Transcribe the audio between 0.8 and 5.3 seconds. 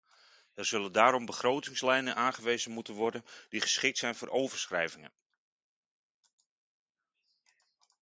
daarom begrotingslijnen aangewezen moeten worden die geschikt zijn voor overschrijvingen.